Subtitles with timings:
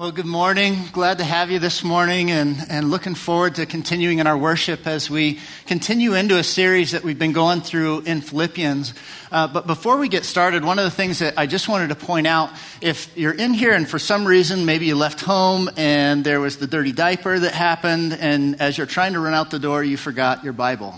[0.00, 0.84] Well, good morning.
[0.92, 4.86] Glad to have you this morning and, and looking forward to continuing in our worship
[4.86, 8.94] as we continue into a series that we've been going through in Philippians.
[9.30, 11.96] Uh, but before we get started, one of the things that I just wanted to
[11.96, 12.50] point out
[12.80, 16.56] if you're in here and for some reason maybe you left home and there was
[16.56, 19.98] the dirty diaper that happened, and as you're trying to run out the door, you
[19.98, 20.94] forgot your Bible.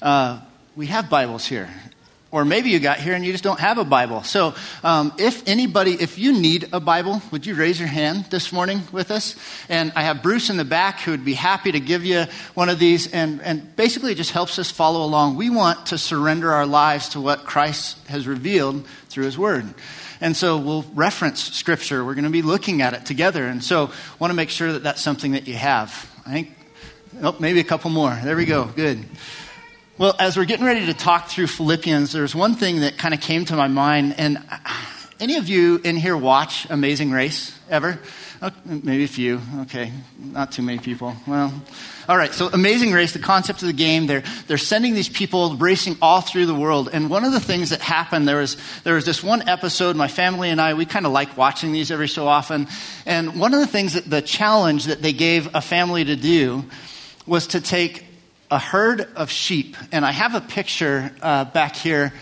[0.00, 0.40] Uh,
[0.76, 1.68] we have Bibles here.
[2.32, 4.22] Or maybe you got here and you just don't have a Bible.
[4.22, 4.54] So,
[4.84, 8.82] um, if anybody, if you need a Bible, would you raise your hand this morning
[8.92, 9.34] with us?
[9.68, 12.68] And I have Bruce in the back who would be happy to give you one
[12.68, 13.12] of these.
[13.12, 15.34] And, and basically, it just helps us follow along.
[15.36, 19.74] We want to surrender our lives to what Christ has revealed through His Word.
[20.20, 22.04] And so we'll reference Scripture.
[22.04, 23.44] We're going to be looking at it together.
[23.44, 26.08] And so, want to make sure that that's something that you have.
[26.24, 26.56] I think,
[27.22, 28.16] oh, maybe a couple more.
[28.22, 28.66] There we go.
[28.66, 29.04] Good.
[30.00, 33.20] Well, as we're getting ready to talk through Philippians, there's one thing that kind of
[33.20, 34.14] came to my mind.
[34.16, 34.56] And uh,
[35.20, 38.00] any of you in here watch Amazing Race ever?
[38.40, 39.42] Oh, maybe a few.
[39.60, 41.14] Okay, not too many people.
[41.26, 41.52] Well,
[42.08, 42.32] all right.
[42.32, 46.22] So, Amazing Race, the concept of the game, they're they're sending these people racing all
[46.22, 46.88] through the world.
[46.90, 49.96] And one of the things that happened there was there was this one episode.
[49.96, 52.68] My family and I we kind of like watching these every so often.
[53.04, 56.64] And one of the things that the challenge that they gave a family to do
[57.26, 58.09] was to take
[58.50, 59.76] a herd of sheep.
[59.92, 62.12] And I have a picture uh, back here.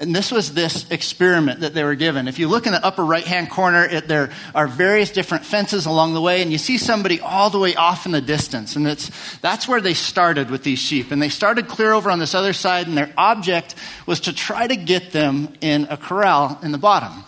[0.00, 2.26] And this was this experiment that they were given.
[2.26, 5.86] If you look in the upper right hand corner, it, there are various different fences
[5.86, 8.74] along the way, and you see somebody all the way off in the distance.
[8.74, 11.10] And it's, that's where they started with these sheep.
[11.10, 13.74] And they started clear over on this other side, and their object
[14.06, 17.24] was to try to get them in a corral in the bottom.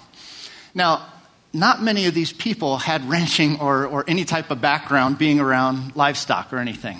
[0.74, 1.06] Now,
[1.52, 5.94] not many of these people had ranching or, or any type of background being around
[5.94, 6.98] livestock or anything.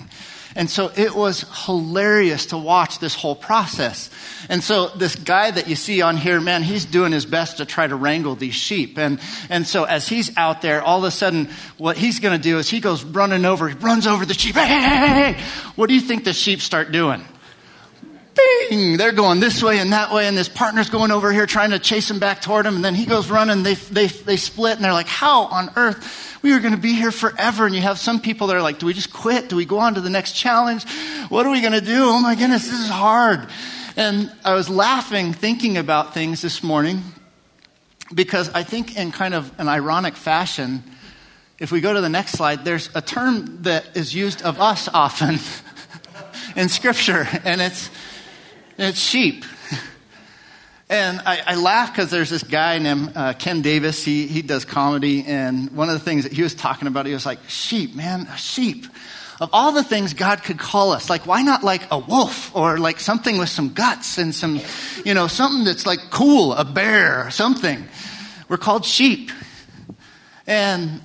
[0.55, 4.09] And so it was hilarious to watch this whole process.
[4.47, 7.65] And so this guy that you see on here, man, he's doing his best to
[7.65, 8.97] try to wrangle these sheep.
[8.97, 12.41] And, and so as he's out there, all of a sudden, what he's going to
[12.41, 14.55] do is he goes running over, he runs over the sheep.
[14.55, 15.43] Hey, hey, hey, hey.
[15.75, 17.21] What do you think the sheep start doing?
[18.35, 18.97] Bing!
[18.97, 21.79] They're going this way and that way, and this partner's going over here trying to
[21.79, 23.63] chase him back toward him, and then he goes running.
[23.63, 26.25] They, they, they split, and they're like, How on earth?
[26.45, 27.65] we were going to be here forever.
[27.65, 29.49] And you have some people that are like, do we just quit?
[29.49, 30.85] Do we go on to the next challenge?
[31.29, 32.03] What are we going to do?
[32.05, 33.47] Oh my goodness, this is hard.
[33.97, 37.01] And I was laughing thinking about things this morning
[38.13, 40.83] because I think in kind of an ironic fashion,
[41.57, 44.87] if we go to the next slide, there's a term that is used of us
[44.87, 45.39] often
[46.55, 47.89] in Scripture, and it's,
[48.77, 49.45] it's sheep.
[50.87, 54.03] And I, I laugh because there's this guy named uh, Ken Davis.
[54.03, 55.23] He, he does comedy.
[55.25, 58.27] And one of the things that he was talking about, he was like, sheep, man,
[58.27, 58.85] a sheep.
[59.41, 62.77] Of all the things God could call us, like, why not like a wolf or
[62.77, 64.61] like something with some guts and some,
[65.03, 67.83] you know, something that's like cool, a bear, something.
[68.47, 69.31] We're called sheep.
[70.47, 71.01] And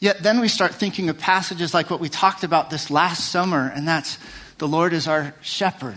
[0.00, 3.72] yet then we start thinking of passages like what we talked about this last summer,
[3.74, 4.18] and that's
[4.58, 5.96] the Lord is our shepherd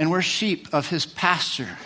[0.00, 1.76] and we're sheep of his pasture.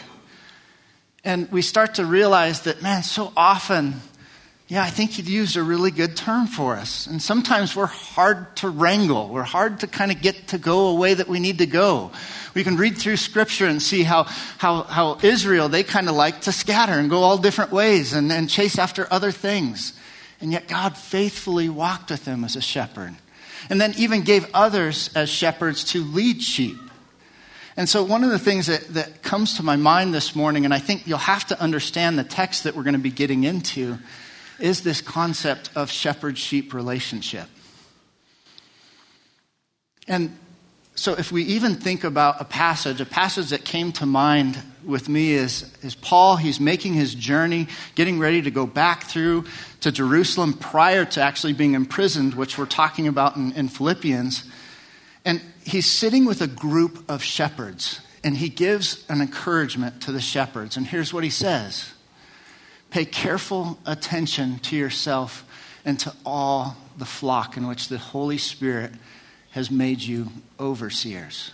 [1.25, 3.95] And we start to realize that, man, so often,
[4.69, 7.09] yeah, I think he'd used a really good term for us.
[7.09, 9.31] And sometimes we're hard to wrangle.
[9.31, 12.13] We're hard to kind of get to go a way that we need to go.
[12.55, 14.25] We can read through scripture and see how,
[14.59, 18.31] how, how Israel, they kind of like to scatter and go all different ways and,
[18.31, 19.93] and chase after other things.
[20.41, 23.17] And yet God faithfully walked with them as a shepherd.
[23.69, 26.77] And then even gave others as shepherds to lead sheep.
[27.77, 30.73] And so, one of the things that, that comes to my mind this morning, and
[30.73, 33.99] I think you'll have to understand the text that we're going to be getting into,
[34.61, 37.49] is this concept of shepherd sheep relationship.
[40.07, 40.39] And
[40.95, 45.09] so, if we even think about a passage, a passage that came to mind with
[45.09, 46.37] me is, is Paul.
[46.37, 49.47] He's making his journey, getting ready to go back through
[49.81, 54.49] to Jerusalem prior to actually being imprisoned, which we're talking about in, in Philippians.
[55.25, 60.21] And he's sitting with a group of shepherds, and he gives an encouragement to the
[60.21, 60.77] shepherds.
[60.77, 61.93] And here's what he says
[62.91, 65.45] Pay careful attention to yourself
[65.85, 68.93] and to all the flock in which the Holy Spirit
[69.51, 70.29] has made you
[70.59, 71.51] overseers.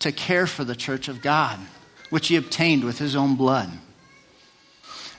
[0.00, 1.58] To care for the church of God,
[2.10, 3.70] which he obtained with his own blood.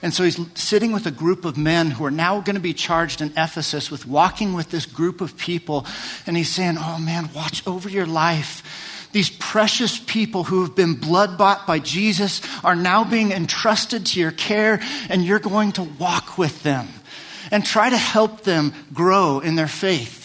[0.02, 2.74] And so he's sitting with a group of men who are now going to be
[2.74, 5.86] charged in Ephesus with walking with this group of people.
[6.26, 9.08] And he's saying, Oh man, watch over your life.
[9.12, 14.20] These precious people who have been blood bought by Jesus are now being entrusted to
[14.20, 16.88] your care, and you're going to walk with them
[17.50, 20.21] and try to help them grow in their faith.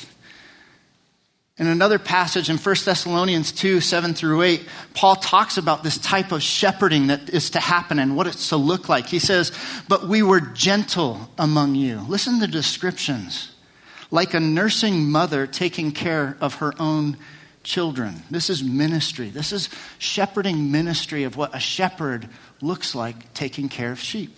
[1.59, 6.31] In another passage in 1 Thessalonians 2 7 through 8, Paul talks about this type
[6.31, 9.07] of shepherding that is to happen and what it's to look like.
[9.07, 9.51] He says,
[9.87, 11.99] But we were gentle among you.
[12.07, 13.51] Listen to the descriptions
[14.11, 17.17] like a nursing mother taking care of her own
[17.63, 18.23] children.
[18.29, 19.29] This is ministry.
[19.29, 22.29] This is shepherding ministry of what a shepherd
[22.61, 24.37] looks like taking care of sheep.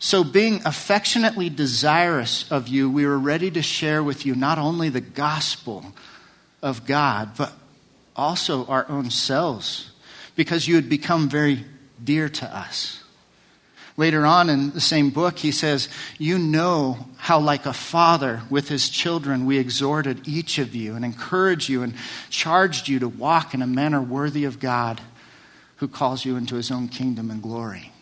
[0.00, 4.90] So, being affectionately desirous of you, we were ready to share with you not only
[4.90, 5.84] the gospel
[6.62, 7.52] of God, but
[8.14, 9.90] also our own selves,
[10.36, 11.64] because you had become very
[12.02, 13.02] dear to us.
[13.96, 18.68] Later on in the same book, he says, You know how, like a father with
[18.68, 21.94] his children, we exhorted each of you and encouraged you and
[22.30, 25.00] charged you to walk in a manner worthy of God
[25.76, 27.92] who calls you into his own kingdom and glory.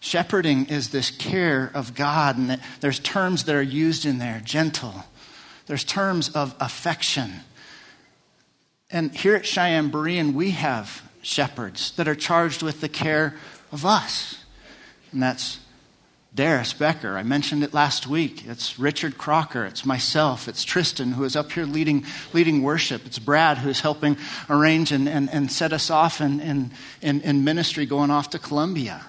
[0.00, 5.04] Shepherding is this care of God, and there's terms that are used in there gentle,
[5.66, 7.32] there's terms of affection.
[8.90, 13.36] And here at Cheyenne Berean, we have shepherds that are charged with the care
[13.70, 14.42] of us.
[15.12, 15.60] And that's
[16.34, 17.18] Darius Becker.
[17.18, 18.46] I mentioned it last week.
[18.46, 19.66] It's Richard Crocker.
[19.66, 20.48] It's myself.
[20.48, 23.04] It's Tristan, who is up here leading, leading worship.
[23.04, 24.16] It's Brad, who is helping
[24.48, 26.70] arrange and, and, and set us off in, in,
[27.20, 29.04] in ministry going off to Columbia.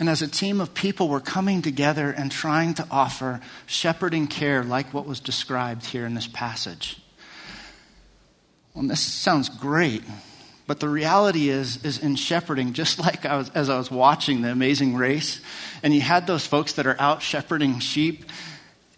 [0.00, 4.64] And as a team of people, we're coming together and trying to offer shepherding care
[4.64, 7.00] like what was described here in this passage.
[8.74, 10.02] Well, this sounds great,
[10.66, 14.42] but the reality is, is in shepherding, just like I was, as I was watching
[14.42, 15.40] the amazing race,
[15.82, 18.24] and you had those folks that are out shepherding sheep,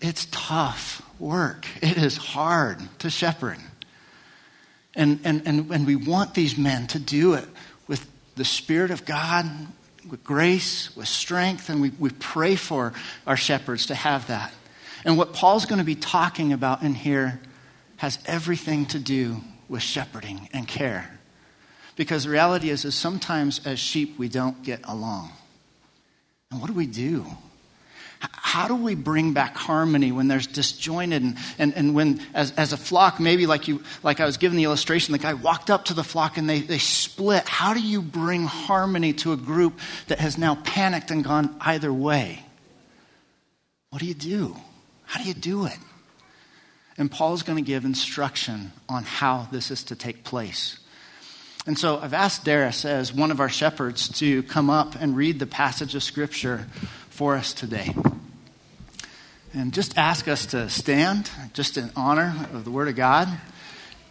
[0.01, 1.67] it's tough work.
[1.83, 3.59] It is hard to shepherd.
[4.95, 7.47] And, and, and, and we want these men to do it
[7.87, 9.45] with the Spirit of God,
[10.09, 12.93] with grace, with strength, and we, we pray for
[13.27, 14.53] our shepherds to have that.
[15.05, 17.41] And what Paul's going to be talking about in here
[17.97, 19.39] has everything to do
[19.69, 21.19] with shepherding and care.
[21.97, 25.33] Because the reality is, is sometimes as sheep we don't get along.
[26.51, 27.27] And what do we do?
[28.21, 32.73] How do we bring back harmony when there's disjointed and, and, and when, as, as
[32.73, 35.87] a flock, maybe like, you, like I was given the illustration, the guy walked up
[35.87, 37.47] to the flock and they, they split.
[37.47, 39.79] How do you bring harmony to a group
[40.09, 42.43] that has now panicked and gone either way?
[43.91, 44.57] What do you do?
[45.05, 45.79] How do you do it?
[46.97, 50.79] And Paul's going to give instruction on how this is to take place.
[51.67, 55.41] And so I've asked Darius, as one of our shepherds, to come up and read
[55.41, 56.67] the passage of Scripture
[57.17, 57.95] for us today.
[59.55, 63.27] And just ask us to stand, just in honor of the Word of God.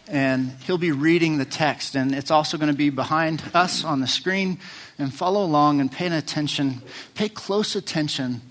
[0.08, 4.02] And he'll be reading the text, and it's also going to be behind us on
[4.02, 4.58] the screen.
[4.98, 6.82] And follow along and pay attention,
[7.14, 8.42] pay close attention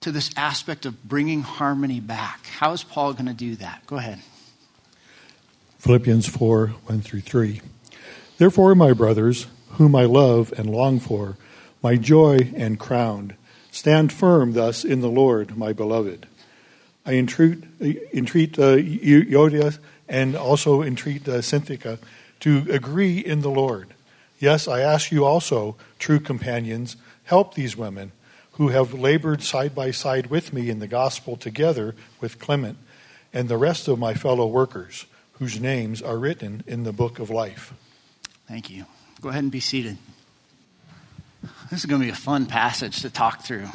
[0.00, 2.46] to this aspect of bringing harmony back.
[2.46, 3.86] How is Paul going to do that?
[3.86, 4.18] Go ahead.
[5.78, 7.60] Philippians 4 1 through 3.
[8.38, 11.36] Therefore, my brothers, whom I love and long for,
[11.82, 13.36] my joy and crown,
[13.74, 16.28] Stand firm thus in the Lord, my beloved.
[17.04, 17.64] I entreat,
[18.14, 19.76] entreat uh, Euodia
[20.08, 21.98] and also entreat uh, Syntyche
[22.38, 23.88] to agree in the Lord.
[24.38, 28.12] Yes, I ask you also, true companions, help these women
[28.52, 32.78] who have labored side by side with me in the gospel together with Clement
[33.32, 35.06] and the rest of my fellow workers
[35.40, 37.74] whose names are written in the book of life.
[38.46, 38.86] Thank you.
[39.20, 39.98] Go ahead and be seated.
[41.70, 43.68] This is going to be a fun passage to talk through.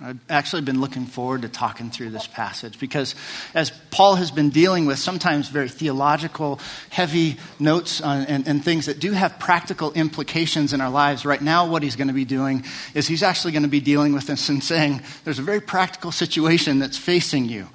[0.00, 3.14] I've actually been looking forward to talking through this passage because,
[3.54, 6.58] as Paul has been dealing with sometimes very theological,
[6.90, 11.40] heavy notes on, and, and, things that do have practical implications in our lives, right
[11.40, 14.26] now, what he's going to be doing is he's actually going to be dealing with
[14.26, 17.68] this and saying, There's a very practical situation that's facing you.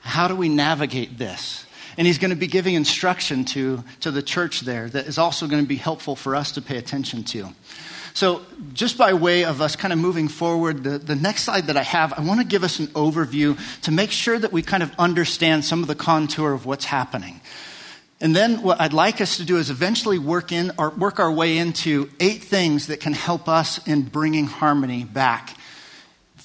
[0.00, 1.66] How do we navigate this?
[1.98, 5.48] And he's going to be giving instruction to, to the church there that is also
[5.48, 7.48] going to be helpful for us to pay attention to.
[8.16, 8.40] So,
[8.72, 11.82] just by way of us kind of moving forward, the, the next slide that I
[11.82, 14.90] have, I want to give us an overview to make sure that we kind of
[14.98, 17.42] understand some of the contour of what's happening.
[18.18, 21.30] And then what I'd like us to do is eventually work in or work our
[21.30, 25.54] way into eight things that can help us in bringing harmony back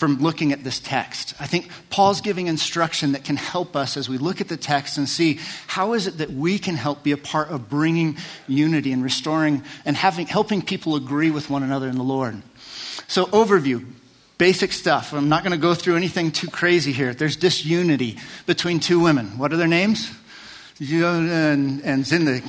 [0.01, 1.36] from looking at this text.
[1.39, 4.98] I think Paul's giving instruction that can help us as we look at the text
[4.98, 8.17] and see how is it that we can help be a part of bringing
[8.48, 12.41] unity and restoring and having, helping people agree with one another in the Lord.
[13.08, 13.86] So, overview.
[14.39, 15.13] Basic stuff.
[15.13, 17.13] I'm not going to go through anything too crazy here.
[17.13, 18.17] There's disunity
[18.48, 19.38] between two women.
[19.38, 20.12] What are their names?
[20.81, 22.41] And, and Zinda,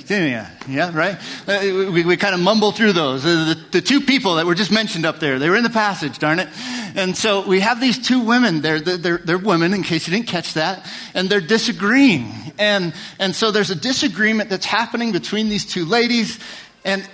[0.67, 1.19] yeah, right?
[1.47, 3.25] Uh, we, we kind of mumble through those.
[3.27, 5.71] Uh, the, the, two people that were just mentioned up there, they were in the
[5.71, 6.49] passage, darn it.
[6.95, 8.63] And so we have these two women.
[8.63, 12.33] They're, they're, they're women, in case you didn't catch that, and they're disagreeing.
[12.59, 16.39] And, and so there's a disagreement that's happening between these two ladies,
[16.85, 17.07] and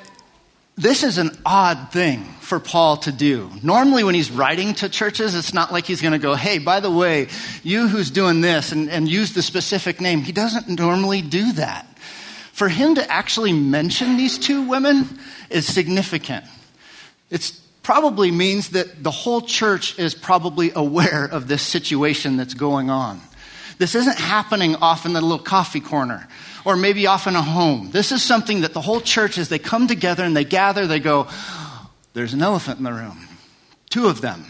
[0.79, 3.51] this is an odd thing for Paul to do.
[3.63, 6.79] Normally, when he's writing to churches, it's not like he's going to go, hey, by
[6.81, 7.29] the way,
[7.65, 10.23] you who's doing this, and, and use the specific name.
[10.23, 11.85] He doesn't normally do that.
[12.53, 15.19] For him to actually mention these two women
[15.51, 16.45] is significant.
[17.29, 22.89] It probably means that the whole church is probably aware of this situation that's going
[22.89, 23.21] on.
[23.79, 26.29] This isn't happening off in the little coffee corner
[26.69, 27.91] or maybe off in a home.
[27.93, 31.01] This is something that the whole church, as they come together and they gather, they
[31.01, 31.27] go,
[32.13, 33.27] There's an elephant in the room.
[33.89, 34.45] Two of them.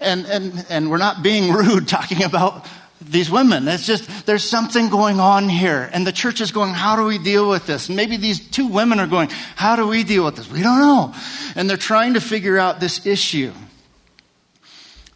[0.00, 2.66] And, and, and we're not being rude talking about
[3.02, 3.68] these women.
[3.68, 5.90] It's just, there's something going on here.
[5.92, 7.88] And the church is going, how do we deal with this?
[7.88, 10.50] And maybe these two women are going, how do we deal with this?
[10.50, 11.14] We don't know.
[11.54, 13.52] And they're trying to figure out this issue.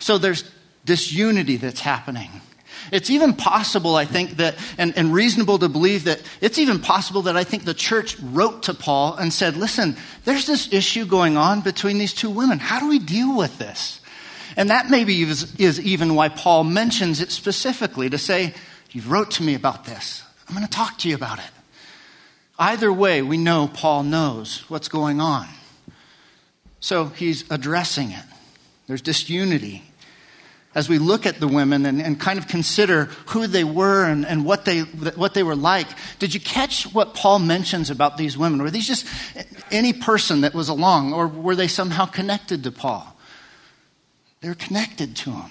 [0.00, 0.44] So there's
[0.84, 2.42] disunity that's happening.
[2.92, 7.22] It's even possible, I think, that, and, and reasonable to believe that it's even possible
[7.22, 11.36] that I think the church wrote to Paul and said, listen, there's this issue going
[11.36, 12.58] on between these two women.
[12.58, 14.00] How do we deal with this?
[14.56, 18.54] And that maybe is, is even why Paul mentions it specifically to say,
[18.92, 20.22] You wrote to me about this.
[20.48, 21.50] I'm going to talk to you about it.
[22.58, 25.46] Either way, we know Paul knows what's going on.
[26.80, 28.24] So he's addressing it.
[28.86, 29.82] There's disunity
[30.76, 34.26] as we look at the women and, and kind of consider who they were and,
[34.26, 38.36] and what, they, what they were like, did you catch what Paul mentions about these
[38.36, 38.60] women?
[38.60, 39.06] Were these just
[39.70, 43.16] any person that was along, or were they somehow connected to Paul?
[44.42, 45.50] They were connected to him.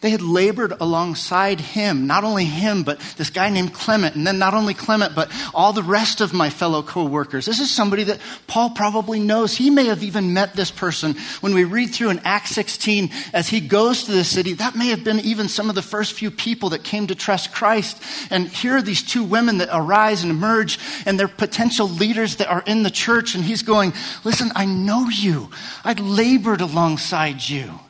[0.00, 4.38] They had labored alongside him, not only him, but this guy named Clement, and then
[4.38, 7.44] not only Clement, but all the rest of my fellow co workers.
[7.44, 9.54] This is somebody that Paul probably knows.
[9.54, 11.16] He may have even met this person.
[11.42, 14.88] When we read through in Acts 16, as he goes to the city, that may
[14.88, 18.02] have been even some of the first few people that came to trust Christ.
[18.30, 22.48] And here are these two women that arise and emerge, and they're potential leaders that
[22.48, 23.34] are in the church.
[23.34, 23.92] And he's going,
[24.24, 25.50] Listen, I know you,
[25.84, 27.80] I labored alongside you.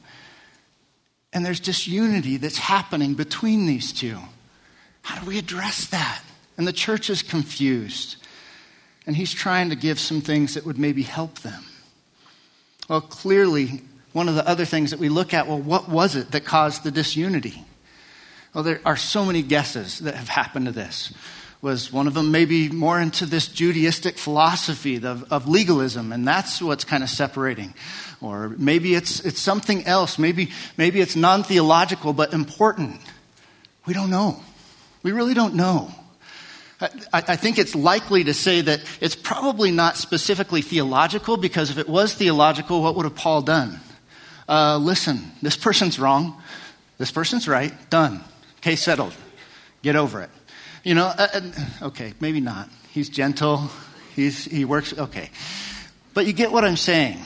[1.32, 4.18] And there's disunity that's happening between these two.
[5.02, 6.22] How do we address that?
[6.56, 8.16] And the church is confused.
[9.06, 11.64] And he's trying to give some things that would maybe help them.
[12.88, 13.82] Well, clearly,
[14.12, 16.82] one of the other things that we look at well, what was it that caused
[16.82, 17.64] the disunity?
[18.52, 21.12] Well, there are so many guesses that have happened to this
[21.62, 26.62] was one of them maybe more into this Judaistic philosophy of, of legalism, and that's
[26.62, 27.75] what's kind of separating.
[28.20, 30.18] Or maybe it's, it's something else.
[30.18, 33.00] Maybe, maybe it's non theological but important.
[33.86, 34.40] We don't know.
[35.02, 35.90] We really don't know.
[36.80, 41.76] I, I, think it's likely to say that it's probably not specifically theological because if
[41.76, 43.80] it was theological, what would have Paul done?
[44.48, 46.40] Uh, listen, this person's wrong.
[46.96, 47.72] This person's right.
[47.90, 48.24] Done.
[48.62, 49.14] Case settled.
[49.82, 50.30] Get over it.
[50.82, 51.40] You know, uh,
[51.82, 52.68] okay, maybe not.
[52.90, 53.70] He's gentle.
[54.16, 55.30] He's, he works, okay.
[56.14, 57.18] But you get what I'm saying.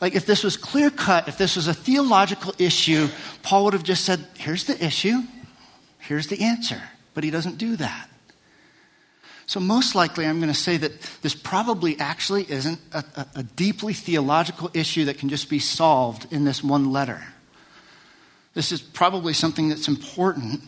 [0.00, 3.08] Like, if this was clear cut, if this was a theological issue,
[3.42, 5.22] Paul would have just said, here's the issue,
[5.98, 6.82] here's the answer.
[7.14, 8.08] But he doesn't do that.
[9.46, 13.42] So, most likely, I'm going to say that this probably actually isn't a, a, a,
[13.42, 17.22] deeply theological issue that can just be solved in this one letter.
[18.54, 20.62] This is probably something that's important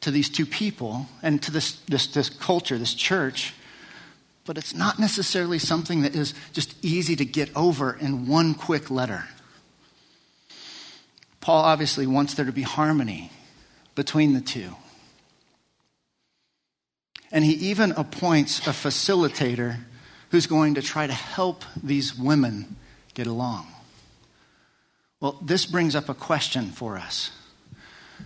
[0.00, 3.54] to these two people and to this, this, this culture, this church,
[4.48, 8.90] but it's not necessarily something that is just easy to get over in one quick
[8.90, 9.24] letter.
[11.42, 13.30] Paul obviously wants there to be harmony
[13.94, 14.74] between the two.
[17.30, 19.80] And he even appoints a facilitator
[20.30, 22.76] who's going to try to help these women
[23.12, 23.66] get along.
[25.20, 27.32] Well, this brings up a question for us.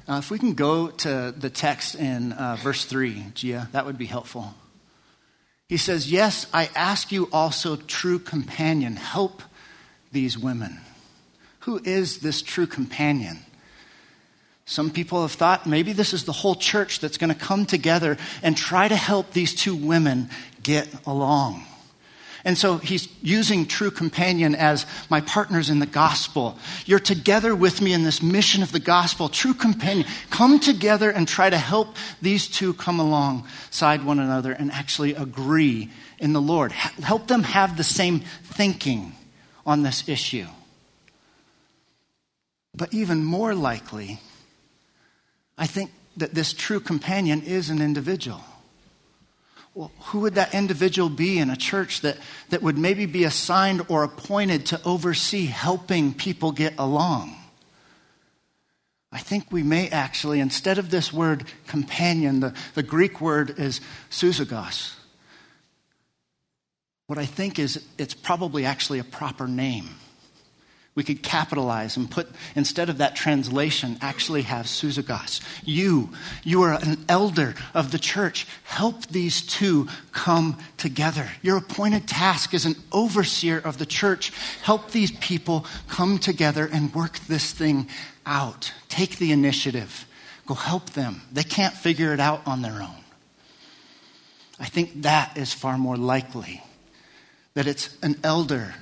[0.08, 3.98] Uh, if we can go to the text in uh, verse 3, Gia, that would
[3.98, 4.54] be helpful.
[5.72, 9.42] He says, Yes, I ask you also, true companion, help
[10.12, 10.78] these women.
[11.60, 13.38] Who is this true companion?
[14.66, 18.18] Some people have thought maybe this is the whole church that's going to come together
[18.42, 20.28] and try to help these two women
[20.62, 21.64] get along.
[22.44, 26.58] And so he's using true companion as my partners in the gospel.
[26.86, 29.28] You're together with me in this mission of the gospel.
[29.28, 30.06] True companion.
[30.30, 35.90] Come together and try to help these two come alongside one another and actually agree
[36.18, 36.72] in the Lord.
[36.72, 39.12] Help them have the same thinking
[39.64, 40.46] on this issue.
[42.74, 44.18] But even more likely,
[45.56, 48.40] I think that this true companion is an individual.
[49.74, 52.18] Well, who would that individual be in a church that,
[52.50, 57.36] that would maybe be assigned or appointed to oversee helping people get along?
[59.10, 63.80] I think we may actually, instead of this word companion, the, the Greek word is
[64.10, 64.94] susagos.
[67.06, 69.88] What I think is it's probably actually a proper name.
[70.94, 75.40] We could capitalize and put, instead of that translation, actually have susagos.
[75.64, 76.10] You,
[76.44, 78.46] you are an elder of the church.
[78.64, 81.30] Help these two come together.
[81.40, 84.32] Your appointed task as an overseer of the church.
[84.62, 87.88] Help these people come together and work this thing
[88.26, 88.72] out.
[88.90, 90.06] Take the initiative.
[90.46, 91.22] Go help them.
[91.32, 93.02] They can't figure it out on their own.
[94.60, 96.62] I think that is far more likely
[97.54, 98.74] that it's an elder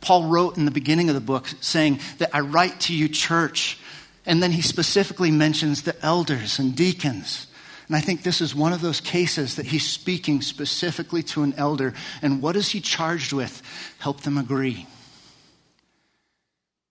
[0.00, 3.78] Paul wrote in the beginning of the book saying that I write to you, church.
[4.24, 7.46] And then he specifically mentions the elders and deacons.
[7.86, 11.54] And I think this is one of those cases that he's speaking specifically to an
[11.56, 11.94] elder.
[12.22, 13.62] And what is he charged with?
[13.98, 14.86] Help them agree.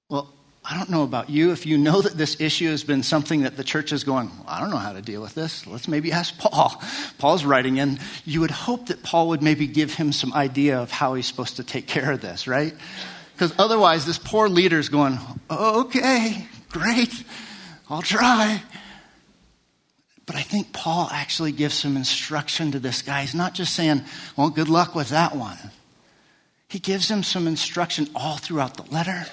[0.10, 0.34] Well,
[0.68, 1.52] I don't know about you.
[1.52, 4.60] If you know that this issue has been something that the church is going, I
[4.60, 5.68] don't know how to deal with this.
[5.68, 6.82] Let's maybe ask Paul.
[7.20, 8.00] Paul's writing in.
[8.26, 11.58] You would hope that Paul would maybe give him some idea of how he's supposed
[11.58, 12.74] to take care of this, right?
[13.34, 15.20] Because otherwise, this poor leader is going,
[15.52, 17.14] okay, great,
[17.88, 18.64] I'll try.
[20.26, 23.22] But I think Paul actually gives some instruction to this guy.
[23.22, 24.02] He's not just saying,
[24.36, 25.58] well, good luck with that one.
[26.70, 29.28] He gives him some instruction all throughout the letter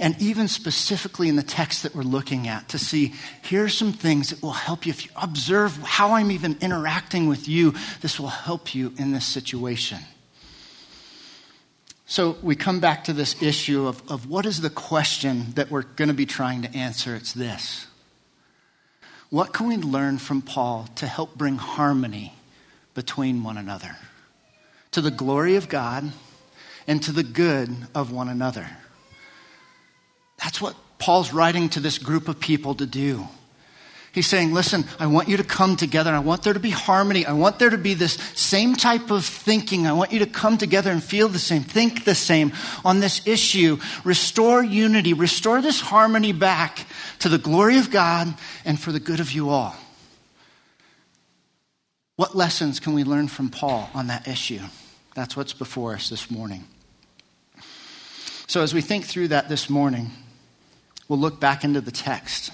[0.00, 3.92] and even specifically in the text that we're looking at to see here are some
[3.92, 4.90] things that will help you.
[4.90, 9.26] If you observe how I'm even interacting with you this will help you in this
[9.26, 9.98] situation.
[12.06, 15.82] So we come back to this issue of, of what is the question that we're
[15.82, 17.14] going to be trying to answer?
[17.14, 17.86] It's this.
[19.28, 22.34] What can we learn from paul to help bring harmony
[22.94, 23.96] between one another?
[24.92, 26.10] To the glory of god
[26.88, 28.66] and to the good of one another
[30.42, 33.26] that's what Paul's writing to this group of people to do.
[34.12, 36.10] He's saying, listen, I want you to come together.
[36.10, 37.24] I want there to be harmony.
[37.24, 39.86] I want there to be this same type of thinking.
[39.86, 42.52] I want you to come together and feel the same, think the same
[42.84, 43.78] on this issue.
[44.02, 45.12] Restore unity.
[45.12, 46.86] Restore this harmony back
[47.20, 49.76] to the glory of God and for the good of you all.
[52.16, 54.60] What lessons can we learn from Paul on that issue?
[55.14, 56.64] That's what's before us this morning.
[58.48, 60.10] So, as we think through that this morning,
[61.10, 62.52] we'll look back into the text.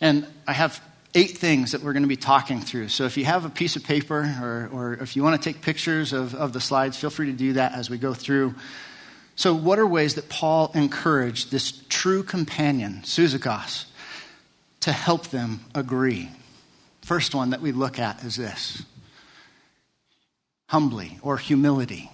[0.00, 0.80] And I have
[1.14, 2.88] eight things that we're going to be talking through.
[2.88, 5.60] So if you have a piece of paper or, or if you want to take
[5.60, 8.54] pictures of, of the slides, feel free to do that as we go through.
[9.38, 13.84] So, what are ways that Paul encouraged this true companion, Susagos,
[14.80, 16.30] to help them agree?
[17.02, 18.82] First one that we look at is this
[20.68, 22.10] humbly or humility.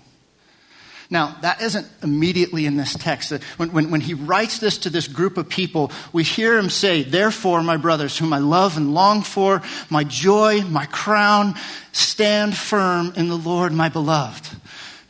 [1.12, 3.32] Now, that isn't immediately in this text.
[3.58, 7.02] When, when, when, he writes this to this group of people, we hear him say,
[7.02, 11.54] Therefore, my brothers, whom I love and long for, my joy, my crown,
[11.92, 14.48] stand firm in the Lord, my beloved.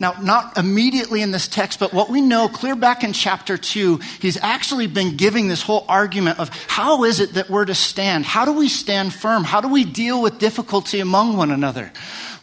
[0.01, 4.01] Now, not immediately in this text, but what we know clear back in chapter 2,
[4.21, 8.25] he's actually been giving this whole argument of how is it that we're to stand?
[8.25, 9.45] How do we stand firm?
[9.45, 11.93] How do we deal with difficulty among one another?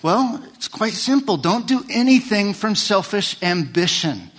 [0.02, 1.38] Well, it's quite simple.
[1.38, 4.32] Don't do anything from selfish ambition.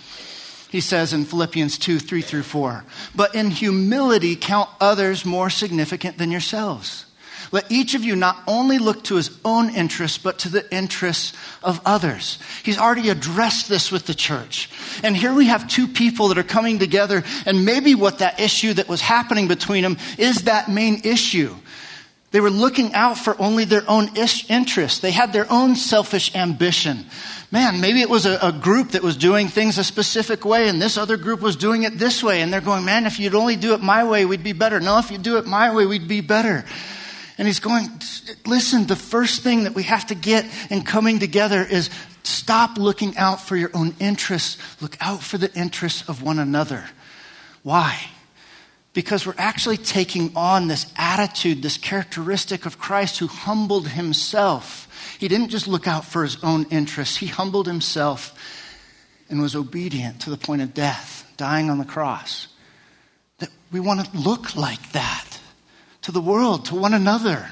[0.69, 2.85] He says in Philippians 2 3 through 4.
[3.15, 7.05] But in humility, count others more significant than yourselves.
[7.51, 11.33] Let each of you not only look to his own interests, but to the interests
[11.61, 12.39] of others.
[12.63, 14.69] He's already addressed this with the church.
[15.03, 18.73] And here we have two people that are coming together, and maybe what that issue
[18.73, 21.53] that was happening between them is that main issue.
[22.31, 24.99] They were looking out for only their own interests.
[24.99, 27.05] They had their own selfish ambition.
[27.51, 30.81] Man, maybe it was a, a, group that was doing things a specific way and
[30.81, 32.41] this other group was doing it this way.
[32.41, 34.79] And they're going, man, if you'd only do it my way, we'd be better.
[34.79, 36.63] No, if you do it my way, we'd be better.
[37.37, 37.89] And he's going,
[38.45, 41.89] listen, the first thing that we have to get in coming together is
[42.23, 44.57] stop looking out for your own interests.
[44.81, 46.85] Look out for the interests of one another.
[47.63, 47.99] Why?
[48.93, 54.87] Because we're actually taking on this attitude, this characteristic of Christ who humbled himself.
[55.17, 58.37] He didn't just look out for his own interests, he humbled himself
[59.29, 62.47] and was obedient to the point of death, dying on the cross.
[63.39, 65.39] That we want to look like that
[66.01, 67.47] to the world, to one another,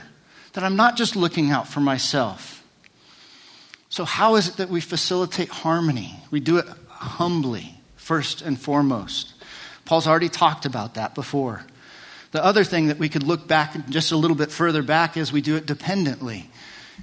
[0.53, 2.63] that I'm not just looking out for myself.
[3.87, 6.19] So, how is it that we facilitate harmony?
[6.29, 9.33] We do it humbly, first and foremost.
[9.89, 11.65] Paul's already talked about that before.
[12.29, 15.31] The other thing that we could look back just a little bit further back is
[15.31, 16.47] we do it dependently.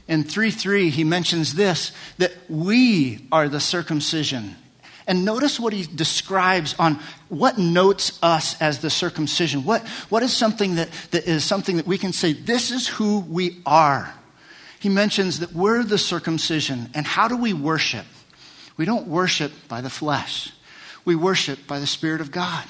[0.06, 4.54] In 3 3, he mentions this that we are the circumcision.
[5.08, 9.64] And notice what he describes on what notes us as the circumcision.
[9.64, 13.18] What, what is something that, that is something that we can say, this is who
[13.18, 14.14] we are?
[14.78, 16.90] He mentions that we're the circumcision.
[16.94, 18.06] And how do we worship?
[18.76, 20.52] We don't worship by the flesh,
[21.06, 22.64] we worship by the Spirit of God.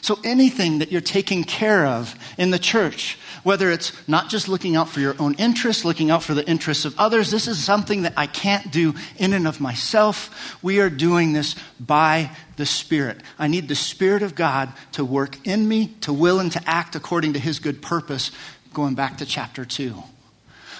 [0.00, 4.76] So anything that you're taking care of in the church, whether it's not just looking
[4.76, 8.02] out for your own interests, looking out for the interests of others, this is something
[8.02, 10.58] that I can't do in and of myself.
[10.62, 13.22] We are doing this by the Spirit.
[13.38, 16.94] I need the Spirit of God to work in me, to will and to act
[16.94, 18.30] according to His good purpose,
[18.74, 20.02] going back to chapter 2.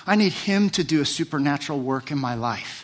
[0.06, 2.83] I need Him to do a supernatural work in my life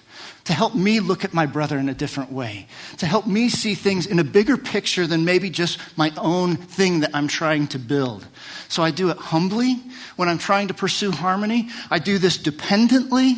[0.50, 3.76] to help me look at my brother in a different way, to help me see
[3.76, 7.78] things in a bigger picture than maybe just my own thing that I'm trying to
[7.78, 8.26] build.
[8.66, 9.76] So I do it humbly
[10.16, 11.68] when I'm trying to pursue harmony.
[11.88, 13.36] I do this dependently.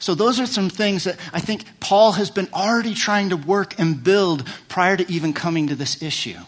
[0.00, 3.78] So those are some things that I think Paul has been already trying to work
[3.78, 6.40] and build prior to even coming to this issue.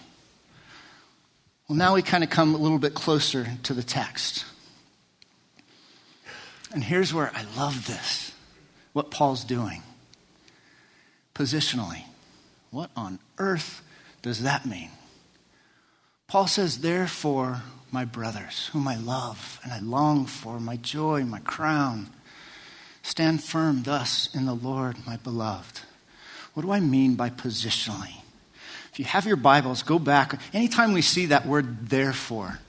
[1.68, 4.46] Well, now we kind of come a little bit closer to the text.
[6.72, 8.26] And here's where I love this
[8.97, 9.83] what Paul's doing.
[11.35, 12.05] Positionally,
[12.71, 13.83] what on earth
[14.23, 14.89] does that mean?
[16.29, 17.61] Paul says, Therefore,
[17.93, 22.09] my brothers, whom I love and I long for, my joy, my crown,
[23.03, 25.83] stand firm thus in the Lord, my beloved.
[26.55, 28.23] What do I mean by positionally?
[28.93, 30.41] If you have your Bibles, go back.
[30.55, 32.61] Anytime we see that word therefore,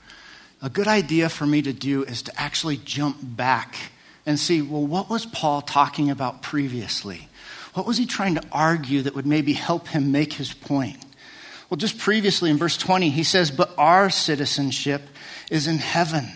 [0.60, 3.76] a good idea for me to do is to actually jump back
[4.28, 7.28] and see, well, what was Paul talking about previously?
[7.72, 10.98] What was he trying to argue that would maybe help him make his point?
[11.70, 15.00] Well, just previously in verse 20, he says, But our citizenship
[15.50, 16.26] is in heaven.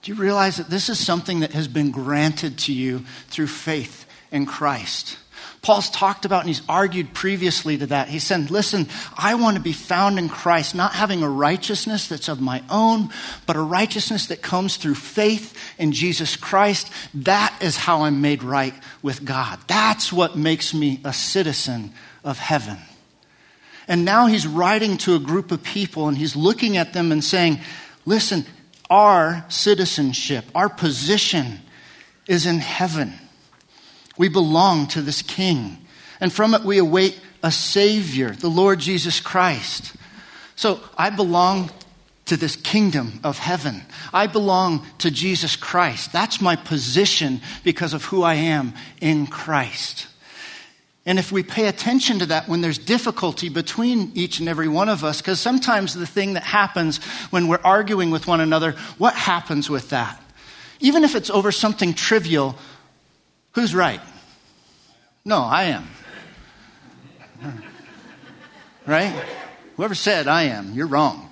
[0.00, 4.06] Do you realize that this is something that has been granted to you through faith
[4.32, 5.18] in Christ?
[5.60, 8.08] Paul's talked about and he's argued previously to that.
[8.08, 12.28] He said, Listen, I want to be found in Christ, not having a righteousness that's
[12.28, 13.10] of my own,
[13.46, 16.90] but a righteousness that comes through faith in Jesus Christ.
[17.12, 19.58] That is how I'm made right with God.
[19.66, 21.92] That's what makes me a citizen
[22.22, 22.78] of heaven.
[23.88, 27.24] And now he's writing to a group of people and he's looking at them and
[27.24, 27.58] saying,
[28.06, 28.46] Listen,
[28.88, 31.58] our citizenship, our position
[32.26, 33.12] is in heaven.
[34.18, 35.78] We belong to this King.
[36.20, 39.94] And from it, we await a Savior, the Lord Jesus Christ.
[40.56, 41.70] So I belong
[42.26, 43.82] to this kingdom of heaven.
[44.12, 46.12] I belong to Jesus Christ.
[46.12, 50.08] That's my position because of who I am in Christ.
[51.06, 54.90] And if we pay attention to that when there's difficulty between each and every one
[54.90, 59.14] of us, because sometimes the thing that happens when we're arguing with one another, what
[59.14, 60.22] happens with that?
[60.80, 62.56] Even if it's over something trivial,
[63.58, 64.00] Who's right?
[65.24, 65.88] No, I am.
[68.86, 69.12] Right?
[69.76, 71.28] Whoever said I am, you're wrong.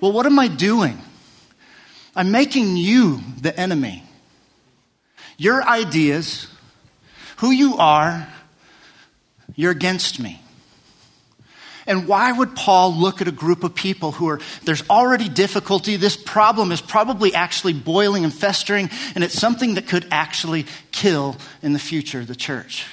[0.00, 0.96] Well, what am I doing?
[2.14, 4.04] I'm making you the enemy.
[5.38, 6.46] Your ideas,
[7.38, 8.28] who you are,
[9.56, 10.40] you're against me.
[11.86, 15.96] And why would Paul look at a group of people who are, there's already difficulty,
[15.96, 21.36] this problem is probably actually boiling and festering, and it's something that could actually kill
[21.62, 22.86] in the future the church?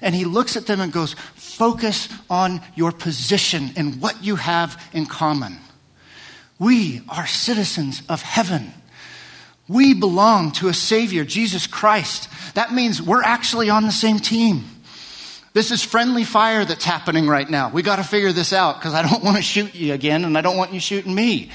[0.00, 4.82] And he looks at them and goes, Focus on your position and what you have
[4.92, 5.56] in common.
[6.58, 8.72] We are citizens of heaven.
[9.68, 12.28] We belong to a Savior, Jesus Christ.
[12.54, 14.64] That means we're actually on the same team.
[15.56, 17.70] This is friendly fire that's happening right now.
[17.70, 20.36] We got to figure this out because I don't want to shoot you again and
[20.36, 21.50] I don't want you shooting me.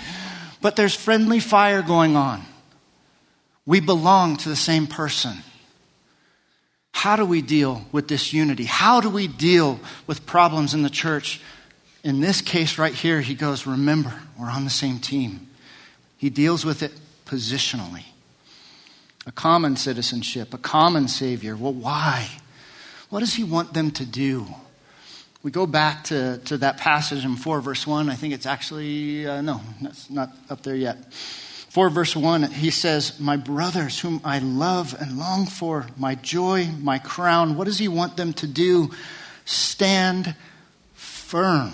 [0.60, 2.42] But there's friendly fire going on.
[3.64, 5.38] We belong to the same person.
[6.94, 8.64] How do we deal with this unity?
[8.64, 11.40] How do we deal with problems in the church?
[12.04, 15.48] In this case right here, he goes, Remember, we're on the same team.
[16.18, 16.92] He deals with it
[17.28, 18.06] positionally.
[19.28, 21.56] A common citizenship, a common Savior.
[21.56, 22.41] Well, why?
[23.12, 24.48] What does he want them to do?
[25.44, 28.10] We go back to, to that passage in 4 verse 1.
[28.10, 31.14] I think it's actually, uh, no, that's not up there yet.
[31.14, 36.70] 4 verse 1, he says, My brothers, whom I love and long for, my joy,
[36.80, 37.58] my crown.
[37.58, 38.92] What does he want them to do?
[39.44, 40.34] Stand
[40.94, 41.74] firm.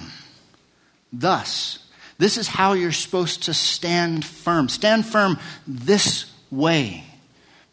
[1.14, 1.78] Thus,
[2.18, 4.70] this is how you're supposed to stand firm.
[4.70, 7.04] Stand firm this way,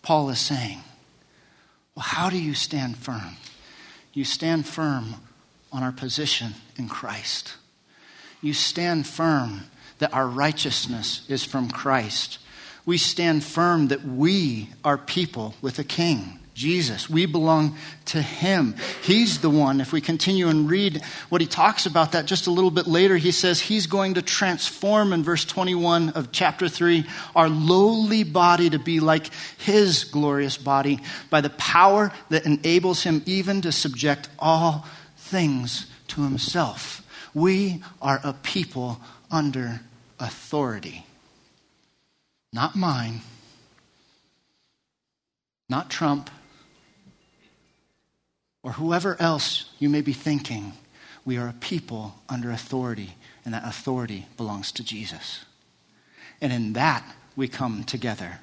[0.02, 0.80] Paul is saying.
[1.94, 3.36] Well, how do you stand firm?
[4.14, 5.16] You stand firm
[5.72, 7.56] on our position in Christ.
[8.40, 9.64] You stand firm
[9.98, 12.38] that our righteousness is from Christ.
[12.86, 16.38] we stand firm that we are people with a king.
[16.54, 17.10] Jesus.
[17.10, 18.76] We belong to him.
[19.02, 19.80] He's the one.
[19.80, 23.16] If we continue and read what he talks about that just a little bit later,
[23.16, 28.70] he says he's going to transform in verse 21 of chapter 3 our lowly body
[28.70, 34.28] to be like his glorious body by the power that enables him even to subject
[34.38, 34.86] all
[35.16, 37.02] things to himself.
[37.34, 39.80] We are a people under
[40.20, 41.04] authority.
[42.52, 43.22] Not mine,
[45.68, 46.30] not Trump
[48.64, 50.72] or whoever else you may be thinking,
[51.24, 55.44] we are a people under authority, and that authority belongs to Jesus.
[56.40, 57.04] And in that,
[57.36, 58.40] we come together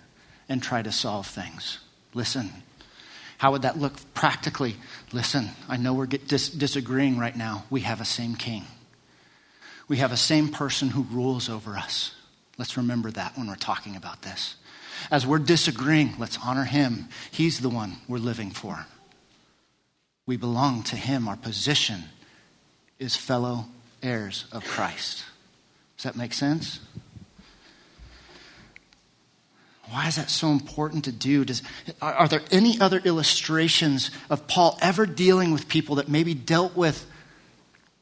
[0.48, 1.80] and try to solve things.
[2.14, 2.52] Listen.
[3.38, 4.76] How would that look practically?
[5.12, 7.64] Listen, I know we're dis- disagreeing right now.
[7.72, 8.66] We have a same king.
[9.88, 12.14] We have a same person who rules over us.
[12.60, 14.58] Let's remember that when we're talking about this.
[15.10, 17.10] As we're disagreeing, let's honor him.
[17.32, 18.86] He's the one we're living for.
[20.32, 21.28] We belong to Him.
[21.28, 22.06] Our position
[23.00, 23.66] is fellow
[24.02, 25.26] heirs of Christ.
[25.98, 26.80] Does that make sense?
[29.90, 31.44] Why is that so important to do?
[31.44, 31.62] Does,
[32.02, 36.78] are, are, there any other illustrations of Paul ever dealing with people that maybe dealt
[36.78, 37.06] with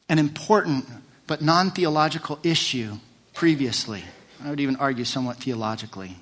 [0.07, 0.85] an important
[1.25, 2.97] but non theological issue
[3.33, 4.03] previously?
[4.45, 6.15] I would even argue somewhat theologically.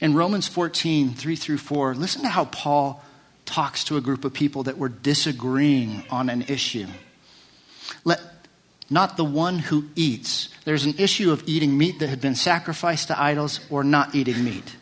[0.00, 3.04] In Romans 14, 3 through 4, listen to how Paul
[3.46, 6.86] talks to a group of people that were disagreeing on an issue.
[8.04, 8.20] Let
[8.90, 10.48] not the one who eats.
[10.64, 14.44] There's an issue of eating meat that had been sacrificed to idols or not eating
[14.44, 14.76] meat.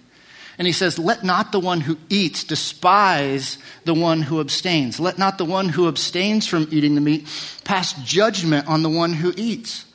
[0.58, 5.00] And he says, Let not the one who eats despise the one who abstains.
[5.00, 7.26] Let not the one who abstains from eating the meat
[7.64, 9.86] pass judgment on the one who eats.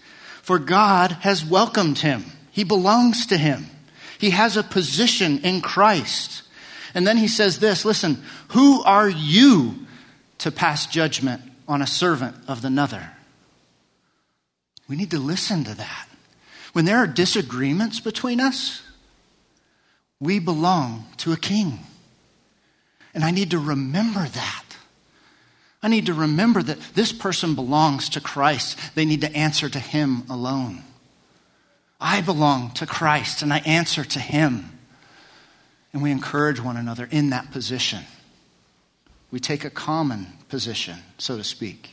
[0.41, 3.67] For God has welcomed him, he belongs to him,
[4.17, 6.43] he has a position in Christ.
[6.93, 9.88] And then he says this listen, who are you
[10.39, 13.12] to pass judgment on a servant of another?
[14.88, 16.08] We need to listen to that.
[16.73, 18.82] When there are disagreements between us,
[20.19, 21.80] we belong to a king.
[23.13, 24.63] And I need to remember that.
[25.82, 28.78] I need to remember that this person belongs to Christ.
[28.95, 30.84] They need to answer to him alone.
[32.02, 34.79] I belong to Christ and I answer to him
[35.93, 38.04] and we encourage one another in that position.
[39.32, 41.91] We take a common position, so to speak.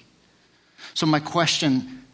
[0.94, 2.04] So, my question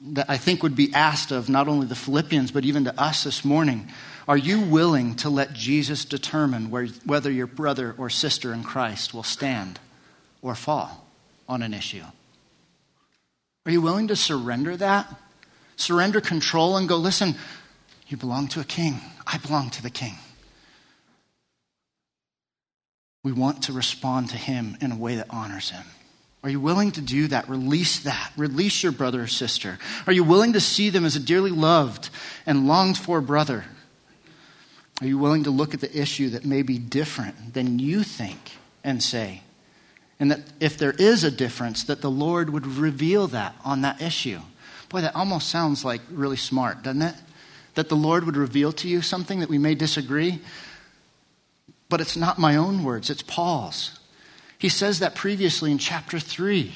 [0.00, 3.24] that I think would be asked of not only the Philippians, but even to us
[3.24, 3.88] this morning
[4.28, 9.14] are you willing to let Jesus determine where, whether your brother or sister in Christ
[9.14, 9.80] will stand
[10.42, 11.06] or fall
[11.48, 12.04] on an issue?
[13.64, 15.08] Are you willing to surrender that?
[15.76, 17.36] Surrender control and go, listen,
[18.08, 19.00] you belong to a king.
[19.26, 20.16] I belong to the king
[23.28, 25.84] we want to respond to Him in a way that honors Him.
[26.42, 27.46] Are you willing to do that?
[27.46, 28.32] Release that.
[28.38, 29.78] Release your brother or sister.
[30.06, 32.08] Are you willing to see them as a dearly loved
[32.46, 33.66] and longed for brother?
[35.02, 38.52] Are you willing to look at the issue that may be different than you think
[38.82, 39.42] and say?
[40.18, 44.00] And that if there is a difference, that the Lord would reveal that on that
[44.00, 44.40] issue.
[44.88, 47.14] Boy, that almost sounds like really smart, doesn't it?
[47.74, 50.40] That the Lord would reveal to you something that we may disagree,
[51.88, 53.98] but it's not my own words, it's Paul's.
[54.58, 56.74] He says that previously in chapter 3.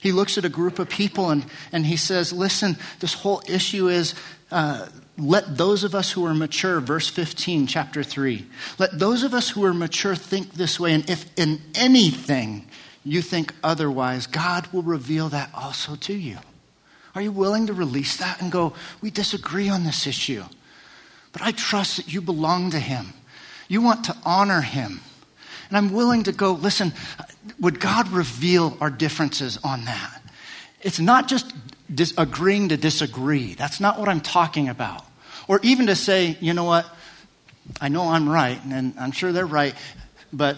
[0.00, 3.88] He looks at a group of people and, and he says, Listen, this whole issue
[3.88, 4.14] is
[4.50, 4.86] uh,
[5.18, 8.46] let those of us who are mature, verse 15, chapter 3,
[8.78, 10.94] let those of us who are mature think this way.
[10.94, 12.66] And if in anything
[13.04, 16.38] you think otherwise, God will reveal that also to you.
[17.14, 20.44] Are you willing to release that and go, We disagree on this issue,
[21.32, 23.12] but I trust that you belong to Him.
[23.70, 25.00] You want to honor him.
[25.68, 26.92] And I'm willing to go, listen,
[27.60, 30.22] would God reveal our differences on that?
[30.82, 31.54] It's not just
[31.94, 33.54] dis- agreeing to disagree.
[33.54, 35.06] That's not what I'm talking about.
[35.46, 36.84] Or even to say, you know what,
[37.80, 39.76] I know I'm right, and I'm sure they're right,
[40.32, 40.56] but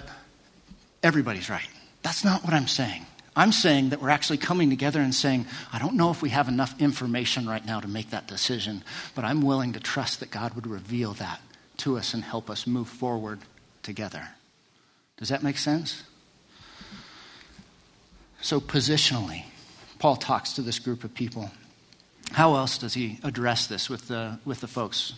[1.03, 1.69] everybody's right.
[2.03, 3.05] That's not what I'm saying.
[3.37, 6.49] I'm saying that we're actually coming together and saying, I don't know if we have
[6.49, 8.83] enough information right now to make that decision,
[9.15, 11.43] but I'm willing to trust that God would reveal that
[11.79, 13.41] to us and help us move forward
[13.83, 14.29] together.
[15.17, 16.03] Does that make sense?
[18.41, 19.45] So, positionally,
[19.99, 21.51] Paul talks to this group of people.
[22.33, 25.15] How else does he address this with the, with the folks?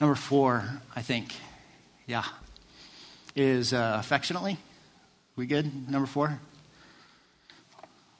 [0.00, 0.64] Number four,
[0.96, 1.34] I think,
[2.06, 2.24] yeah,
[3.36, 4.56] is uh, affectionately.
[5.36, 5.90] We good?
[5.90, 6.38] Number four?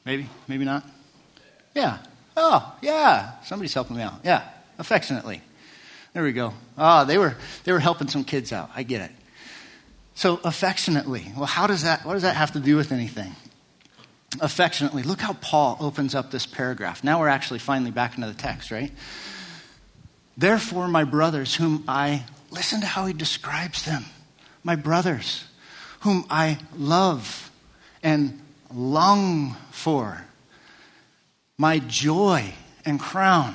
[0.05, 0.85] Maybe, maybe not?
[1.75, 1.99] Yeah.
[2.37, 3.33] Oh, yeah.
[3.45, 4.21] Somebody's helping me out.
[4.25, 4.43] Yeah,
[4.79, 5.41] affectionately.
[6.13, 6.53] There we go.
[6.77, 8.71] Ah, they were they were helping some kids out.
[8.75, 9.11] I get it.
[10.15, 11.33] So affectionately.
[11.37, 13.35] Well, how does that what does that have to do with anything?
[14.41, 15.03] Affectionately.
[15.03, 17.03] Look how Paul opens up this paragraph.
[17.03, 18.93] Now we're actually finally back into the text, right?
[20.37, 24.05] Therefore, my brothers, whom I listen to how he describes them.
[24.65, 25.45] My brothers,
[26.01, 27.51] whom I love
[28.03, 28.41] and
[28.73, 30.25] long for.
[31.59, 32.53] My joy
[32.85, 33.55] and crown.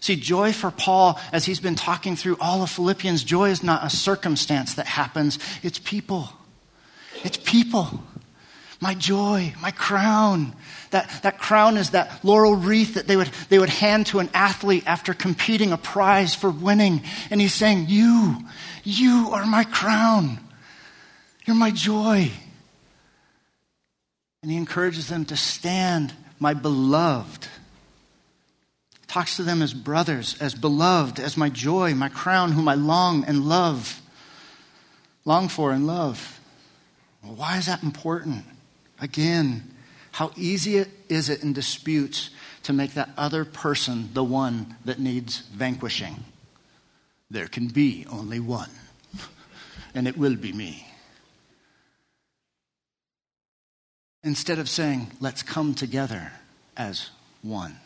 [0.00, 3.84] See, joy for Paul, as he's been talking through all of Philippians, joy is not
[3.84, 6.30] a circumstance that happens, it's people.
[7.24, 7.88] It's people.
[8.80, 10.54] My joy, my crown.
[10.90, 14.28] That, that crown is that laurel wreath that they would, they would hand to an
[14.34, 17.02] athlete after competing a prize for winning.
[17.30, 18.36] And he's saying, You,
[18.84, 20.38] you are my crown.
[21.46, 22.30] You're my joy.
[24.42, 27.48] And he encourages them to stand, my beloved
[29.08, 33.24] talks to them as brothers, as beloved, as my joy, my crown, whom I long
[33.24, 34.00] and love,
[35.24, 36.40] long for and love.
[37.22, 38.44] Why is that important?
[39.00, 39.74] Again,
[40.12, 42.30] how easy it is it in disputes
[42.64, 46.24] to make that other person the one that needs vanquishing.
[47.30, 48.70] There can be only one,
[49.94, 50.86] and it will be me.
[54.24, 56.32] Instead of saying, let's come together
[56.76, 57.10] as
[57.42, 57.76] one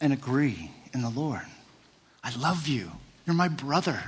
[0.00, 1.42] and agree in the Lord.
[2.22, 2.90] I love you.
[3.26, 4.00] You're my brother.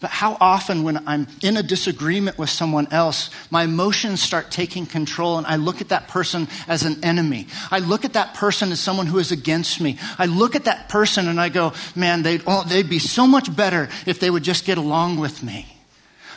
[0.00, 4.84] But how often, when I'm in a disagreement with someone else, my emotions start taking
[4.84, 7.46] control and I look at that person as an enemy.
[7.70, 9.98] I look at that person as someone who is against me.
[10.18, 13.54] I look at that person and I go, man, they'd, oh, they'd be so much
[13.54, 15.75] better if they would just get along with me.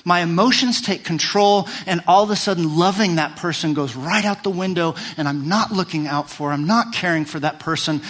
[0.05, 4.43] My emotions take control, and all of a sudden, loving that person goes right out
[4.43, 8.01] the window, and I'm not looking out for, I'm not caring for that person,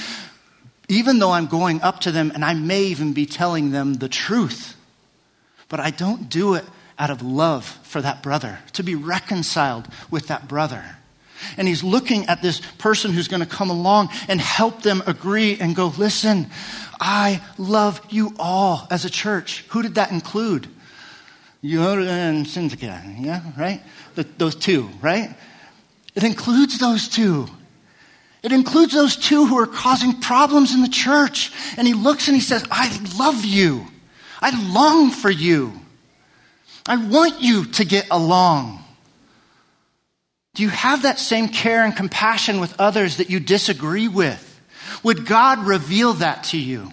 [0.88, 4.10] even though I'm going up to them and I may even be telling them the
[4.10, 4.76] truth.
[5.70, 6.66] But I don't do it
[6.98, 10.84] out of love for that brother, to be reconciled with that brother.
[11.58, 15.58] And he's looking at this person who's going to come along and help them agree
[15.60, 16.48] and go, listen,
[17.00, 19.64] I love you all as a church.
[19.70, 20.68] Who did that include?
[21.64, 23.82] Yoda uh, and Syntyche, yeah, right?
[24.16, 25.36] The, those two, right?
[26.16, 27.48] It includes those two.
[28.42, 31.52] It includes those two who are causing problems in the church.
[31.78, 33.86] And he looks and he says, I love you.
[34.42, 35.74] I long for you.
[36.88, 38.84] I want you to get along.
[40.56, 44.46] Do you have that same care and compassion with others that you disagree with?
[45.04, 46.92] Would God reveal that to you?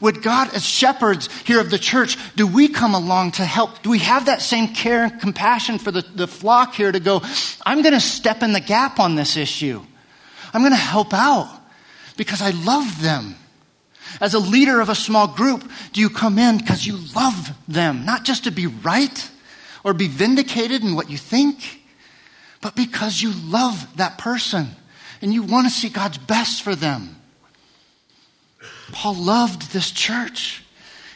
[0.00, 3.82] Would God, as shepherds here of the church, do we come along to help?
[3.82, 7.22] Do we have that same care and compassion for the, the flock here to go,
[7.64, 9.82] I'm going to step in the gap on this issue?
[10.52, 11.48] I'm going to help out
[12.16, 13.36] because I love them.
[14.20, 18.04] As a leader of a small group, do you come in because you love them,
[18.04, 19.30] not just to be right
[19.84, 21.82] or be vindicated in what you think,
[22.60, 24.68] but because you love that person
[25.20, 27.16] and you want to see God's best for them?
[28.92, 30.64] Paul loved this church.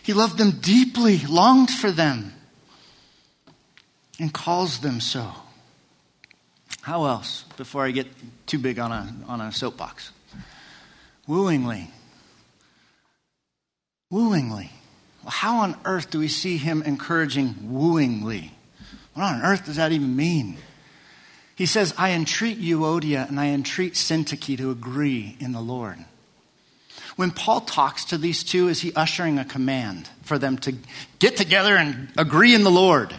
[0.02, 2.32] He loved them deeply, longed for them,
[4.18, 5.30] and calls them so.
[6.82, 8.06] How else, before I get
[8.46, 10.12] too big on a, on a soapbox?
[11.28, 11.88] Wooingly.
[14.12, 14.70] Wooingly.
[15.22, 18.50] Well, how on earth do we see him encouraging wooingly?
[19.14, 20.56] What on earth does that even mean?
[21.54, 25.98] He says, I entreat Euodia and I entreat Syntyche to agree in the Lord.
[27.16, 30.74] When Paul talks to these two, is he ushering a command for them to
[31.18, 33.14] get together and agree in the Lord?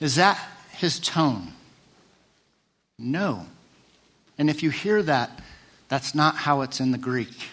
[0.00, 0.38] Is that
[0.72, 1.52] his tone?
[2.98, 3.46] No.
[4.38, 5.30] And if you hear that,
[5.88, 7.48] that's not how it's in the Greek.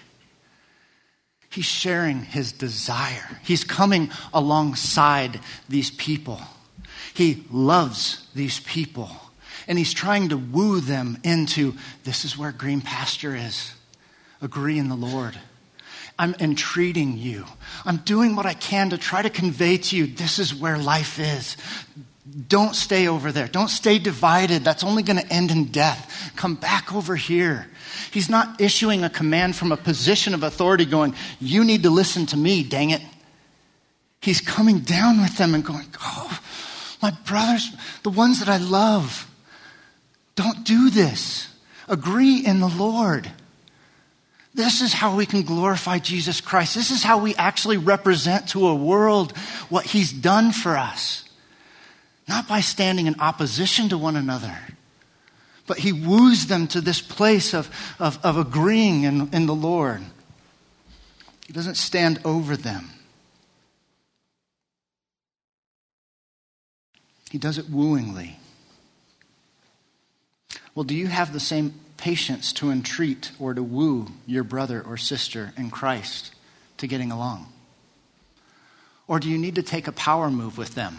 [1.50, 3.40] He's sharing his desire.
[3.44, 6.40] He's coming alongside these people.
[7.14, 9.10] He loves these people.
[9.68, 13.74] And he's trying to woo them into this is where green pasture is.
[14.42, 15.38] Agree in the Lord.
[16.20, 17.46] I'm entreating you.
[17.86, 21.18] I'm doing what I can to try to convey to you this is where life
[21.18, 21.56] is.
[22.48, 23.48] Don't stay over there.
[23.48, 24.66] Don't stay divided.
[24.66, 26.34] That's only going to end in death.
[26.36, 27.68] Come back over here.
[28.12, 32.26] He's not issuing a command from a position of authority going, You need to listen
[32.28, 33.02] to me, dang it.
[34.22, 36.40] He's coming down with them and going, Oh,
[37.02, 37.72] my brothers,
[38.04, 39.26] the ones that I love,
[40.36, 41.48] don't do this.
[41.88, 43.32] Agree in the Lord.
[44.60, 46.76] This is how we can glorify Jesus Christ.
[46.76, 49.32] This is how we actually represent to a world
[49.70, 51.24] what he's done for us.
[52.28, 54.58] Not by standing in opposition to one another,
[55.66, 60.02] but he woos them to this place of, of, of agreeing in, in the Lord.
[61.48, 62.90] He doesn't stand over them.
[67.32, 68.36] He does it wooingly.
[70.76, 74.98] Well, do you have the same patience to entreat or to woo your brother or
[74.98, 76.34] sister in Christ
[76.78, 77.52] to getting along?
[79.08, 80.96] Or do you need to take a power move with them?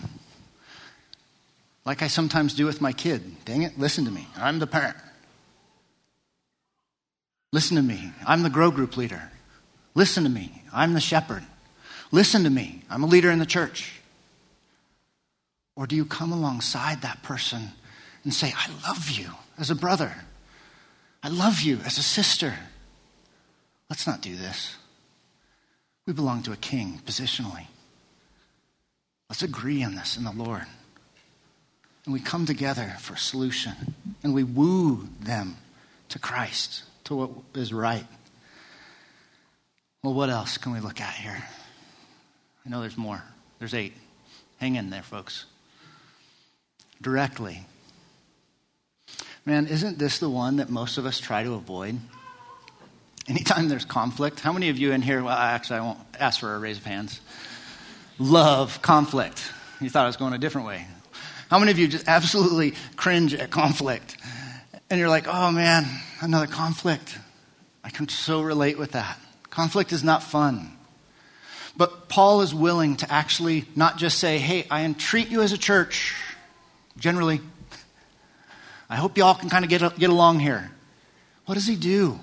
[1.84, 3.44] Like I sometimes do with my kid.
[3.44, 4.28] Dang it, listen to me.
[4.36, 4.96] I'm the parent.
[7.52, 8.12] Listen to me.
[8.26, 9.30] I'm the grow group leader.
[9.94, 10.62] Listen to me.
[10.72, 11.44] I'm the shepherd.
[12.12, 12.82] Listen to me.
[12.90, 14.00] I'm a leader in the church.
[15.76, 17.70] Or do you come alongside that person
[18.22, 20.14] and say, I love you as a brother?
[21.22, 22.54] I love you as a sister.
[23.88, 24.76] Let's not do this.
[26.06, 27.66] We belong to a king positionally.
[29.28, 30.64] Let's agree on this in the Lord.
[32.04, 33.94] And we come together for a solution.
[34.22, 35.56] And we woo them
[36.08, 38.06] to Christ, to what is right.
[40.02, 41.44] Well, what else can we look at here?
[42.64, 43.22] I know there's more.
[43.58, 43.92] There's eight.
[44.58, 45.44] Hang in there, folks.
[47.02, 47.66] Directly.
[49.46, 51.98] Man, isn't this the one that most of us try to avoid?
[53.26, 56.54] Anytime there's conflict, how many of you in here, well, actually, I won't ask for
[56.54, 57.20] a raise of hands,
[58.18, 59.50] love conflict?
[59.80, 60.86] You thought I was going a different way.
[61.50, 64.16] How many of you just absolutely cringe at conflict?
[64.90, 65.86] And you're like, oh man,
[66.20, 67.16] another conflict.
[67.82, 69.18] I can so relate with that.
[69.48, 70.72] Conflict is not fun.
[71.76, 75.58] But Paul is willing to actually not just say, hey, I entreat you as a
[75.58, 76.14] church,
[76.98, 77.40] generally.
[78.90, 80.72] I hope you all can kind of get, get along here.
[81.46, 82.18] What does he do?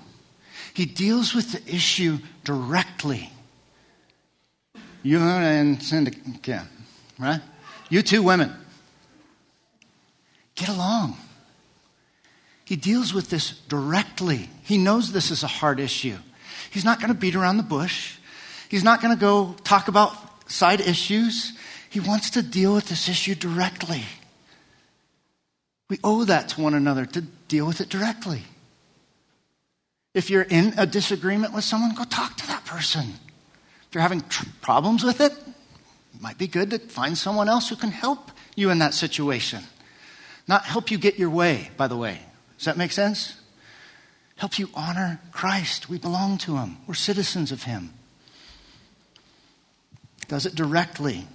[0.74, 3.32] He deals with the issue directly.
[5.02, 6.64] You and Syntyche, yeah,
[7.18, 7.40] right?
[7.88, 8.52] You two women.
[10.54, 11.16] Get along.
[12.66, 14.50] He deals with this directly.
[14.62, 16.16] He knows this is a hard issue.
[16.70, 18.16] He's not going to beat around the bush.
[18.68, 20.14] He's not going to go talk about
[20.50, 21.54] side issues.
[21.88, 24.02] He wants to deal with this issue directly.
[25.88, 28.42] We owe that to one another to deal with it directly.
[30.14, 33.14] If you're in a disagreement with someone, go talk to that person.
[33.88, 37.68] If you're having tr- problems with it, it might be good to find someone else
[37.68, 39.62] who can help you in that situation.
[40.46, 42.20] Not help you get your way, by the way.
[42.56, 43.40] Does that make sense?
[44.36, 45.88] Help you honor Christ.
[45.88, 47.92] We belong to Him, we're citizens of Him.
[50.26, 51.26] Does it directly.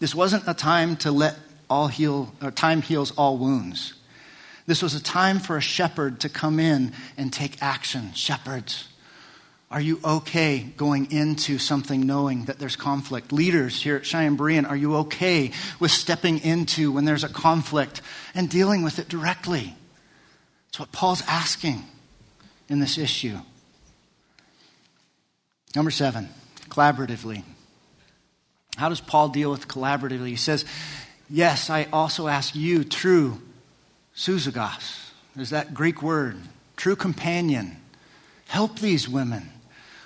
[0.00, 1.36] This wasn't a time to let
[1.72, 3.94] all heal, or time heals all wounds.
[4.66, 8.12] This was a time for a shepherd to come in and take action.
[8.12, 8.88] Shepherds,
[9.70, 13.32] are you okay going into something knowing that there's conflict?
[13.32, 15.50] Leaders here at Cheyenne Berean, are you okay
[15.80, 18.02] with stepping into when there's a conflict
[18.34, 19.74] and dealing with it directly?
[20.66, 21.82] That's what Paul's asking
[22.68, 23.38] in this issue.
[25.74, 26.28] Number seven,
[26.68, 27.44] collaboratively.
[28.76, 30.28] How does Paul deal with collaboratively?
[30.28, 30.66] He says,
[31.32, 33.40] Yes, I also ask you, true
[34.14, 35.12] sousagos.
[35.34, 36.36] There's that Greek word,
[36.76, 37.78] true companion.
[38.48, 39.48] Help these women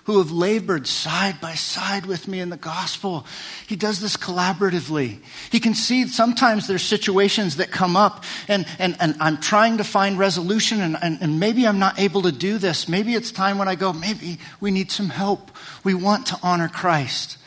[0.04, 3.26] who have labored side by side with me in the gospel.
[3.66, 5.18] He does this collaboratively.
[5.50, 9.84] He can see sometimes there's situations that come up, and, and, and I'm trying to
[9.84, 12.88] find resolution, and, and, and maybe I'm not able to do this.
[12.88, 15.50] Maybe it's time when I go, maybe we need some help.
[15.82, 17.38] We want to honor Christ.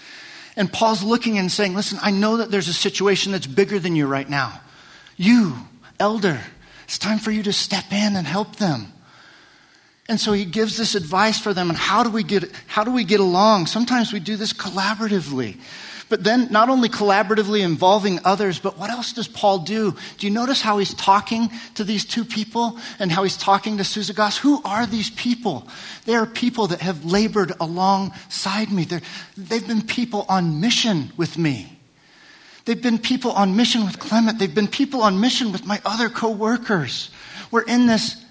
[0.59, 3.95] And Paul's looking and saying, Listen, I know that there's a situation that's bigger than
[3.95, 4.59] you right now.
[5.15, 5.55] You,
[6.01, 6.41] elder,
[6.83, 8.91] it's time for you to step in and help them.
[10.09, 12.91] And so he gives this advice for them and how do we get how do
[12.91, 13.67] we get along?
[13.67, 15.57] Sometimes we do this collaboratively.
[16.09, 19.95] But then not only collaboratively involving others, but what else does Paul do?
[20.17, 23.83] Do you notice how he's talking to these two people and how he's talking to
[23.83, 24.39] Sousagos?
[24.39, 25.67] Who are these people?
[26.05, 28.85] They are people that have labored alongside me.
[28.85, 29.01] They're,
[29.37, 31.77] they've been people on mission with me.
[32.65, 34.39] They've been people on mission with Clement.
[34.39, 37.11] They've been people on mission with my other co-workers.
[37.51, 38.23] We're in this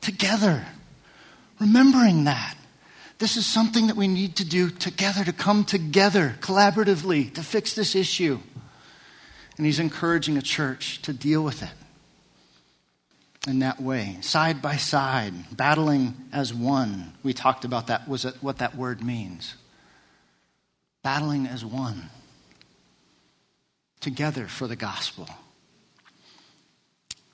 [0.00, 0.64] together.
[1.60, 2.55] Remembering that.
[3.18, 7.74] This is something that we need to do together, to come together collaboratively to fix
[7.74, 8.38] this issue.
[9.56, 11.70] And he's encouraging a church to deal with it
[13.46, 17.12] in that way, side by side, battling as one.
[17.22, 19.54] We talked about that, was it what that word means.
[21.02, 22.10] Battling as one,
[24.00, 25.28] together for the gospel.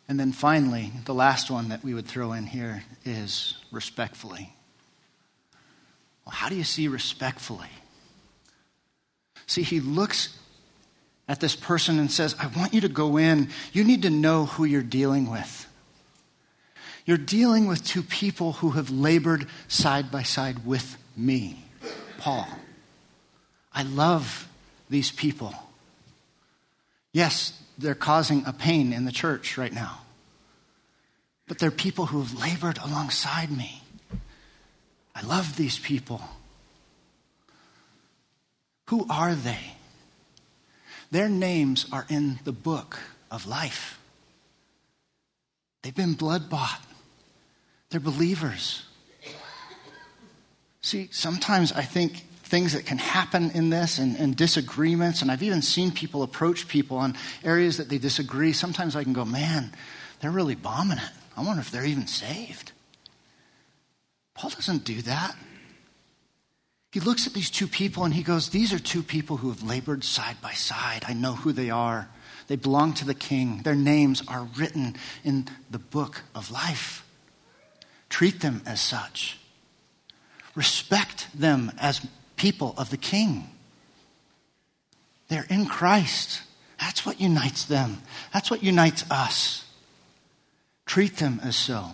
[0.07, 4.55] And then finally, the last one that we would throw in here is respectfully.
[6.25, 7.69] Well, how do you see respectfully?
[9.47, 10.39] See, he looks
[11.29, 13.49] at this person and says, I want you to go in.
[13.73, 15.67] You need to know who you're dealing with.
[17.05, 21.65] You're dealing with two people who have labored side by side with me,
[22.19, 22.47] Paul.
[23.73, 24.49] I love
[24.89, 25.55] these people.
[27.13, 30.01] Yes, they're causing a pain in the church right now,
[31.49, 33.82] but they're people who have labored alongside me.
[35.15, 36.23] I love these people.
[38.87, 39.75] Who are they?
[41.11, 42.99] Their names are in the book
[43.31, 43.99] of life.
[45.83, 46.81] They've been blood bought.
[47.91, 48.85] They're believers.
[50.81, 55.43] See, sometimes I think things that can happen in this and, and, disagreements, and I've
[55.43, 58.53] even seen people approach people on areas that they disagree.
[58.53, 59.73] Sometimes I can go, man,
[60.21, 61.11] they're really bombing it.
[61.37, 62.72] I wonder if they're even saved.
[64.35, 65.37] Paul doesn't do that.
[66.93, 69.63] He looks at these two people and he goes, These are two people who have
[69.63, 71.05] labored side by side.
[71.09, 72.09] I know who they are.
[72.49, 73.63] They belong to the king.
[73.63, 77.07] Their names are written in the book of life.
[78.11, 79.39] Treat them as such.
[80.55, 82.07] Respect them as
[82.37, 83.49] people of the king.
[85.29, 86.43] They're in Christ.
[86.79, 88.03] That's what unites them.
[88.35, 89.65] That's what unites us.
[90.85, 91.93] Treat them as so.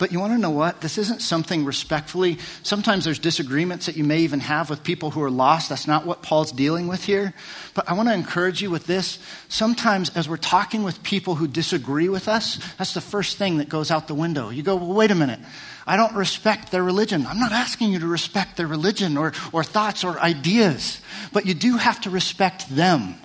[0.00, 0.80] But you want to know what?
[0.80, 2.38] This isn't something respectfully.
[2.62, 5.68] Sometimes there's disagreements that you may even have with people who are lost.
[5.68, 7.34] That's not what Paul's dealing with here.
[7.74, 9.18] But I want to encourage you with this.
[9.50, 13.68] Sometimes, as we're talking with people who disagree with us, that's the first thing that
[13.68, 14.48] goes out the window.
[14.48, 15.40] You go, well, wait a minute.
[15.86, 17.26] I don't respect their religion.
[17.26, 21.02] I'm not asking you to respect their religion or, or thoughts or ideas,
[21.34, 23.16] but you do have to respect them.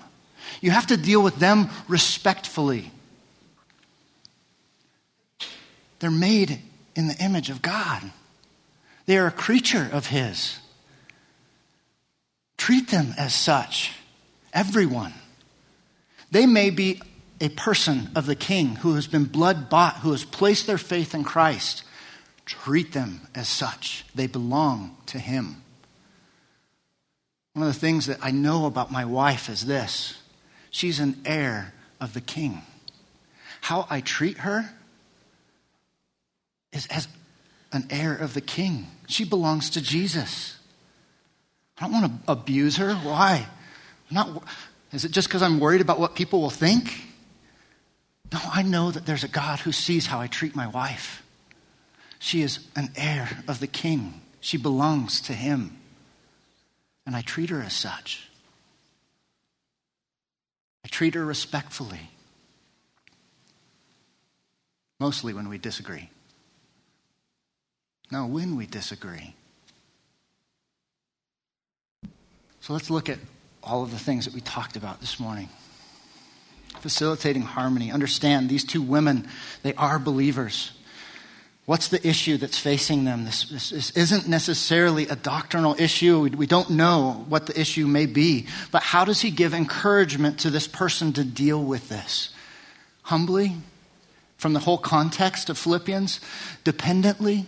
[0.60, 2.92] You have to deal with them respectfully.
[6.06, 6.60] They're made
[6.96, 8.12] in the image of God,
[9.08, 10.60] they are a creature of His.
[12.58, 13.92] Treat them as such,
[14.54, 15.16] everyone.
[16.30, 17.02] They may be
[17.42, 21.16] a person of the king who has been blood bought, who has placed their faith
[21.16, 21.84] in Christ.
[22.46, 24.06] Treat them as such.
[24.14, 25.64] They belong to him.
[27.54, 30.22] One of the things that I know about my wife is this
[30.70, 32.62] she's an heir of the king.
[33.62, 34.70] How I treat her
[36.76, 37.08] is as
[37.72, 38.88] an heir of the king.
[39.08, 40.58] She belongs to Jesus.
[41.78, 42.94] I don't want to abuse her.
[42.96, 43.48] Why?
[44.10, 44.44] I'm not,
[44.92, 47.02] is it just because I'm worried about what people will think?
[48.32, 51.24] No, I know that there's a God who sees how I treat my wife.
[52.20, 55.78] She is an heir of the king, she belongs to him.
[57.06, 58.30] And I treat her as such.
[60.84, 62.10] I treat her respectfully,
[65.00, 66.10] mostly when we disagree.
[68.12, 69.36] No, when we disagree.
[72.62, 73.20] So let's look at
[73.64, 75.50] all of the things that we talked about this morning.
[76.80, 77.92] Facilitating harmony.
[77.92, 79.28] Understand these two women,
[79.64, 80.72] they are believers.
[81.66, 83.26] What's the issue that's facing them?
[83.26, 86.20] This, this, this, isn't necessarily a doctrinal issue.
[86.20, 88.46] We, we don't know what the issue may be.
[88.72, 92.30] But how does he give encouragement to this person to deal with this?
[93.04, 93.56] Humbly,
[94.38, 96.20] from the whole context of Philippians,
[96.64, 97.48] dependently,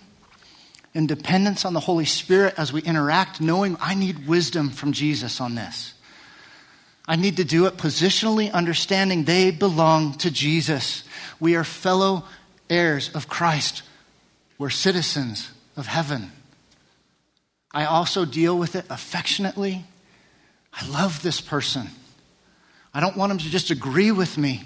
[0.97, 5.39] in dependence on the Holy Spirit as we interact, knowing I need wisdom from Jesus
[5.39, 5.93] on this.
[7.07, 11.03] I need to do it positionally, understanding they belong to Jesus.
[11.39, 12.23] We are fellow
[12.67, 13.83] heirs of Christ.
[14.57, 16.31] We're citizens of heaven.
[17.71, 19.85] I also deal with it affectionately.
[20.73, 21.89] I love this person.
[22.91, 24.63] I don't want them to just agree with me.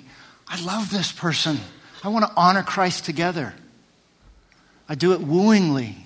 [0.47, 1.59] I love this person.
[2.05, 3.53] I want to honor Christ together.
[4.87, 6.05] I do it wooingly.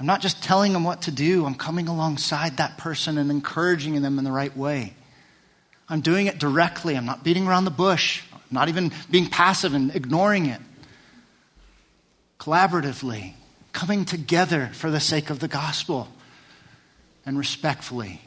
[0.00, 4.00] I'm not just telling them what to do, I'm coming alongside that person and encouraging
[4.00, 4.94] them in the right way.
[5.90, 6.96] I'm doing it directly.
[6.96, 8.22] I'm not beating around the bush.
[8.32, 10.60] I'm not even being passive and ignoring it.
[12.38, 13.34] Collaboratively,
[13.72, 16.08] coming together for the sake of the gospel,
[17.26, 18.22] and respectfully,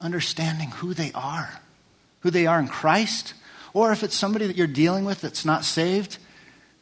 [0.00, 1.60] understanding who they are,
[2.20, 3.34] who they are in Christ,
[3.74, 6.18] or if it's somebody that you're dealing with that's not saved,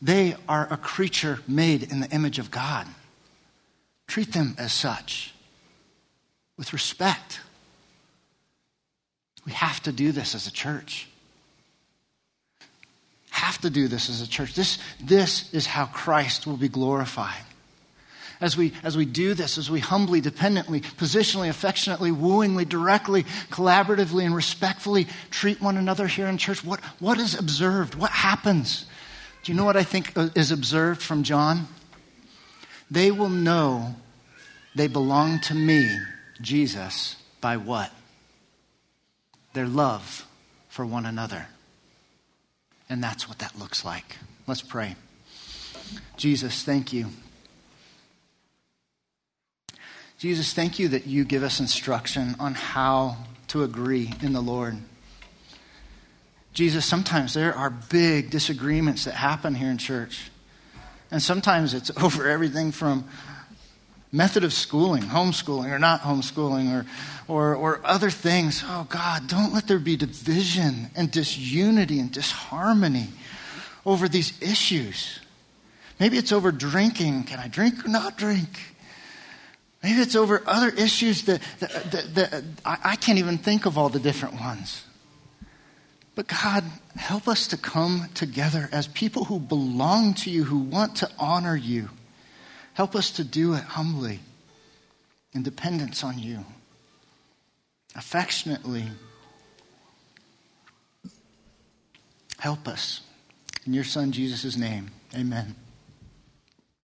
[0.00, 2.86] they are a creature made in the image of God.
[4.10, 5.32] Treat them as such
[6.58, 7.38] with respect.
[9.46, 11.06] We have to do this as a church.
[13.30, 14.56] Have to do this as a church.
[14.56, 17.44] This, this is how Christ will be glorified.
[18.40, 24.24] As we, as we do this, as we humbly, dependently, positionally, affectionately, wooingly, directly, collaboratively,
[24.24, 27.94] and respectfully treat one another here in church, what, what is observed?
[27.94, 28.86] What happens?
[29.44, 31.68] Do you know what I think is observed from John?
[32.90, 33.94] They will know
[34.74, 35.98] they belong to me,
[36.40, 37.92] Jesus, by what?
[39.52, 40.26] Their love
[40.68, 41.46] for one another.
[42.88, 44.16] And that's what that looks like.
[44.46, 44.96] Let's pray.
[46.16, 47.06] Jesus, thank you.
[50.18, 53.16] Jesus, thank you that you give us instruction on how
[53.48, 54.76] to agree in the Lord.
[56.52, 60.29] Jesus, sometimes there are big disagreements that happen here in church.
[61.10, 63.04] And sometimes it's over everything from
[64.12, 66.86] method of schooling, homeschooling or not homeschooling, or,
[67.28, 68.64] or, or other things.
[68.66, 73.08] Oh, God, don't let there be division and disunity and disharmony
[73.86, 75.20] over these issues.
[75.98, 77.24] Maybe it's over drinking.
[77.24, 78.58] Can I drink or not drink?
[79.82, 83.78] Maybe it's over other issues that, that, that, that I, I can't even think of
[83.78, 84.84] all the different ones.
[86.14, 86.64] But God,
[86.96, 91.56] help us to come together as people who belong to you, who want to honor
[91.56, 91.88] you.
[92.74, 94.20] Help us to do it humbly,
[95.32, 96.44] in dependence on you,
[97.94, 98.84] affectionately.
[102.38, 103.02] Help us.
[103.66, 105.54] In your Son, Jesus' name, amen.